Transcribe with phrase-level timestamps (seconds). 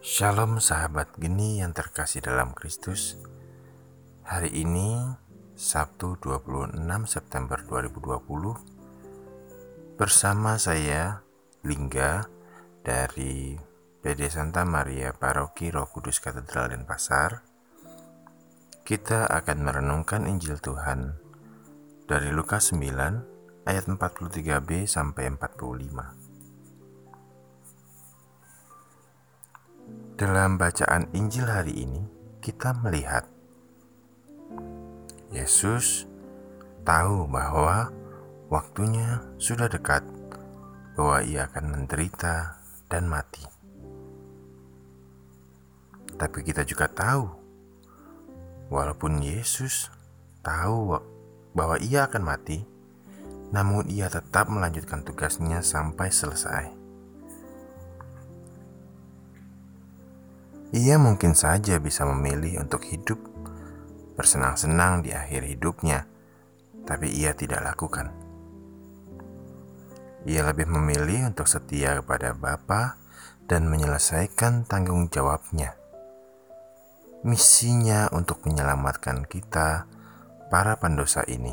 [0.00, 3.20] Shalom sahabat geni yang terkasih dalam Kristus.
[4.24, 4.96] Hari ini
[5.52, 6.72] Sabtu 26
[7.04, 11.20] September 2020 Bersama saya
[11.68, 12.24] Lingga
[12.80, 13.60] dari
[14.00, 17.44] PD Santa Maria Paroki Roh Kudus Katedral Denpasar
[18.80, 21.12] Kita akan merenungkan Injil Tuhan
[22.08, 26.29] dari Lukas 9 ayat 43b sampai 45
[30.20, 32.04] Dalam bacaan Injil hari ini,
[32.44, 33.24] kita melihat
[35.32, 36.04] Yesus
[36.84, 37.88] tahu bahwa
[38.52, 40.04] waktunya sudah dekat,
[40.92, 42.60] bahwa Ia akan menderita
[42.92, 43.48] dan mati.
[46.20, 47.24] Tapi kita juga tahu,
[48.68, 49.88] walaupun Yesus
[50.44, 51.00] tahu
[51.56, 52.60] bahwa Ia akan mati,
[53.56, 56.79] namun Ia tetap melanjutkan tugasnya sampai selesai.
[60.70, 63.18] Ia mungkin saja bisa memilih untuk hidup
[64.14, 66.06] bersenang-senang di akhir hidupnya,
[66.86, 68.14] tapi ia tidak lakukan.
[70.30, 73.00] Ia lebih memilih untuk setia kepada Bapa
[73.50, 75.74] dan menyelesaikan tanggung jawabnya.
[77.26, 79.90] Misinya untuk menyelamatkan kita,
[80.54, 81.52] para pendosa ini.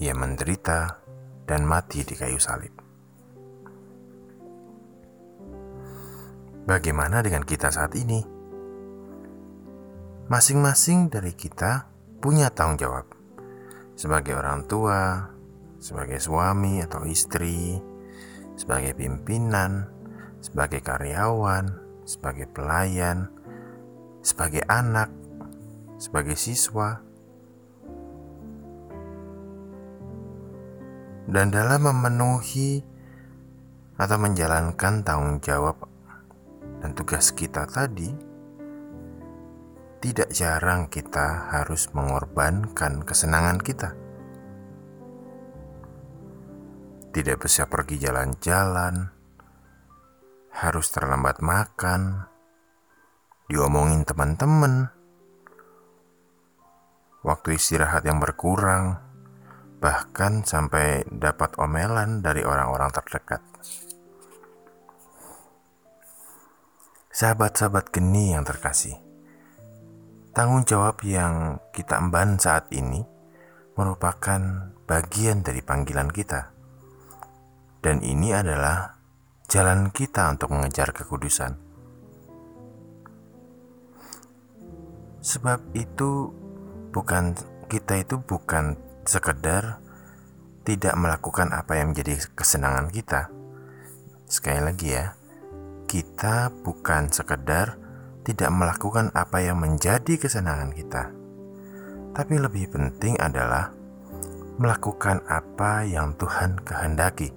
[0.00, 1.04] Ia menderita
[1.44, 2.87] dan mati di kayu salib.
[6.68, 8.20] Bagaimana dengan kita saat ini?
[10.28, 11.88] Masing-masing dari kita
[12.20, 13.08] punya tanggung jawab
[13.96, 15.32] sebagai orang tua,
[15.80, 17.80] sebagai suami atau istri,
[18.52, 19.88] sebagai pimpinan,
[20.44, 21.72] sebagai karyawan,
[22.04, 23.32] sebagai pelayan,
[24.20, 25.08] sebagai anak,
[25.96, 27.00] sebagai siswa,
[31.32, 32.84] dan dalam memenuhi
[33.96, 35.87] atau menjalankan tanggung jawab
[36.98, 38.10] tugas kita tadi,
[40.02, 43.94] tidak jarang kita harus mengorbankan kesenangan kita.
[47.14, 49.14] Tidak bisa pergi jalan-jalan,
[50.58, 52.26] harus terlambat makan,
[53.46, 54.90] diomongin teman-teman,
[57.22, 58.98] waktu istirahat yang berkurang,
[59.78, 63.38] bahkan sampai dapat omelan dari orang-orang terdekat.
[67.18, 68.94] Sahabat-sahabat geni yang terkasih,
[70.30, 73.02] tanggung jawab yang kita emban saat ini
[73.74, 74.38] merupakan
[74.86, 76.54] bagian dari panggilan kita.
[77.82, 79.02] Dan ini adalah
[79.50, 81.58] jalan kita untuk mengejar kekudusan.
[85.18, 86.30] Sebab itu
[86.94, 87.34] bukan
[87.66, 89.82] kita itu bukan sekedar
[90.62, 93.26] tidak melakukan apa yang menjadi kesenangan kita.
[94.30, 95.17] Sekali lagi ya,
[95.88, 97.80] kita bukan sekedar
[98.28, 101.08] tidak melakukan apa yang menjadi kesenangan kita,
[102.12, 103.72] tapi lebih penting adalah
[104.60, 107.32] melakukan apa yang Tuhan kehendaki.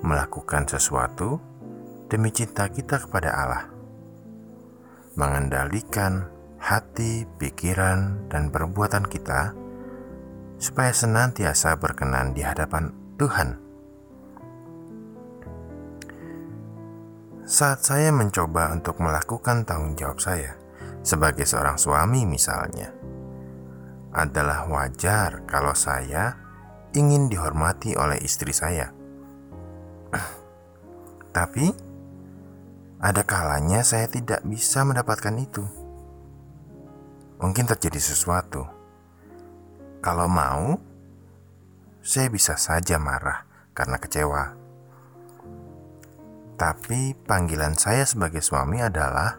[0.00, 1.36] Melakukan sesuatu
[2.08, 3.64] demi cinta kita kepada Allah.
[5.12, 9.52] Mengendalikan hati, pikiran, dan perbuatan kita
[10.56, 13.67] supaya senantiasa berkenan di hadapan Tuhan
[17.48, 20.52] Saat saya mencoba untuk melakukan tanggung jawab saya
[21.00, 22.92] sebagai seorang suami misalnya,
[24.12, 26.36] adalah wajar kalau saya
[26.92, 28.92] ingin dihormati oleh istri saya.
[31.40, 31.72] Tapi
[33.00, 35.64] ada kalanya saya tidak bisa mendapatkan itu.
[37.40, 38.68] Mungkin terjadi sesuatu.
[40.04, 40.76] Kalau mau,
[42.04, 44.67] saya bisa saja marah karena kecewa
[46.58, 49.38] tapi panggilan saya sebagai suami adalah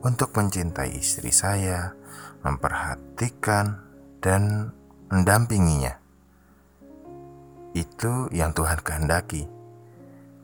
[0.00, 1.92] untuk mencintai istri saya,
[2.40, 3.84] memperhatikan,
[4.24, 4.72] dan
[5.12, 6.00] mendampinginya.
[7.76, 9.44] Itu yang Tuhan kehendaki,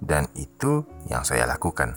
[0.04, 1.97] dan itu yang saya lakukan.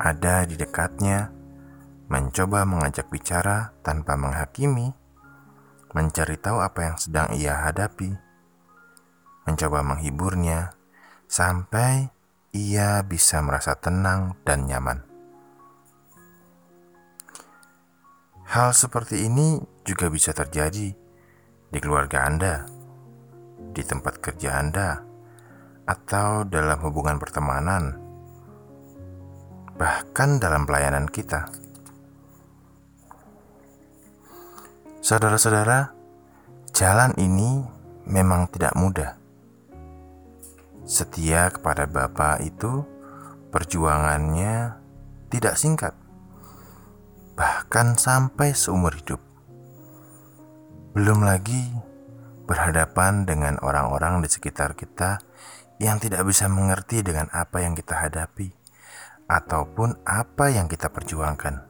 [0.00, 1.28] Ada di dekatnya,
[2.08, 4.96] mencoba mengajak bicara tanpa menghakimi,
[5.92, 8.16] mencari tahu apa yang sedang ia hadapi,
[9.44, 10.77] mencoba menghiburnya,
[11.28, 12.08] sampai
[12.56, 15.04] ia bisa merasa tenang dan nyaman.
[18.48, 20.88] Hal seperti ini juga bisa terjadi
[21.68, 22.64] di keluarga Anda,
[23.76, 25.04] di tempat kerja Anda,
[25.84, 28.00] atau dalam hubungan pertemanan,
[29.76, 31.52] bahkan dalam pelayanan kita.
[35.04, 35.92] Saudara-saudara,
[36.72, 37.60] jalan ini
[38.08, 39.27] memang tidak mudah
[40.88, 42.80] setia kepada Bapa itu
[43.52, 44.80] perjuangannya
[45.28, 45.92] tidak singkat,
[47.36, 49.20] bahkan sampai seumur hidup.
[50.96, 51.60] Belum lagi
[52.48, 55.20] berhadapan dengan orang-orang di sekitar kita
[55.76, 58.48] yang tidak bisa mengerti dengan apa yang kita hadapi
[59.28, 61.68] ataupun apa yang kita perjuangkan.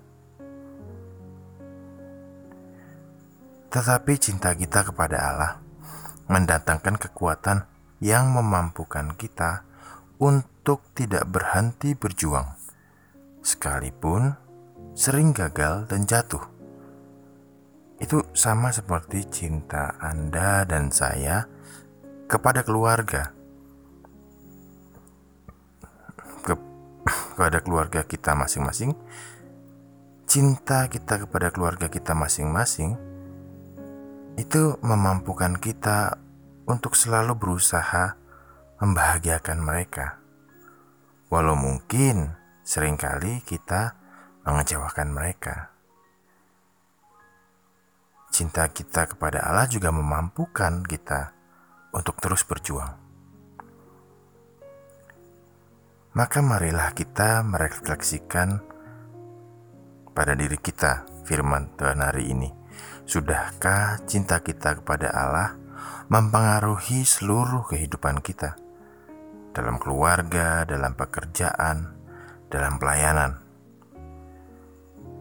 [3.69, 5.53] Tetapi cinta kita kepada Allah
[6.31, 9.67] mendatangkan kekuatan yang memampukan kita
[10.19, 12.55] untuk tidak berhenti berjuang,
[13.43, 14.35] sekalipun
[14.99, 16.43] sering gagal dan jatuh.
[17.99, 21.47] Itu sama seperti cinta Anda dan saya
[22.31, 23.35] kepada keluarga.
[27.39, 28.99] kepada keluarga kita masing-masing,
[30.27, 32.99] cinta kita kepada keluarga kita masing-masing
[34.35, 36.19] itu memampukan kita
[36.69, 38.15] untuk selalu berusaha
[38.79, 40.21] membahagiakan mereka.
[41.33, 43.97] Walau mungkin sering kali kita
[44.45, 45.73] mengecewakan mereka.
[48.29, 51.33] Cinta kita kepada Allah juga memampukan kita
[51.97, 52.93] untuk terus berjuang.
[56.13, 58.61] Maka marilah kita merefleksikan
[60.13, 62.51] pada diri kita firman Tuhan hari ini.
[63.09, 65.68] Sudahkah cinta kita kepada Allah
[66.09, 68.57] mempengaruhi seluruh kehidupan kita?
[69.53, 71.93] Dalam keluarga, dalam pekerjaan,
[72.49, 73.37] dalam pelayanan.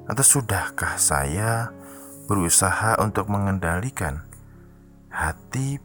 [0.08, 1.76] Atau sudahkah saya
[2.32, 4.24] berusaha untuk mengendalikan
[5.12, 5.84] hati,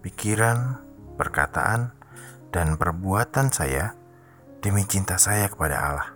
[0.00, 0.80] pikiran,
[1.20, 1.92] perkataan,
[2.48, 3.92] dan perbuatan saya
[4.64, 6.10] demi cinta saya kepada Allah?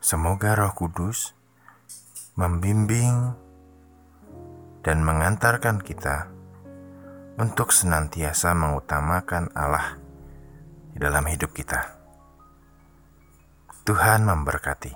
[0.00, 1.36] Semoga Roh Kudus
[2.40, 3.36] membimbing
[4.80, 6.32] dan mengantarkan kita
[7.40, 9.96] untuk senantiasa mengutamakan Allah
[10.92, 11.96] di dalam hidup kita.
[13.88, 14.92] Tuhan memberkati.